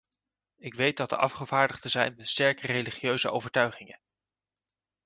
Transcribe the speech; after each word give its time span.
Ik 0.57 0.73
weet 0.73 0.97
dat 0.97 1.11
er 1.11 1.17
afgevaardigden 1.17 1.89
zijn 1.91 2.13
met 2.17 2.27
sterke 2.29 2.67
religieuze 2.67 3.31
overtuigingen. 3.31 3.99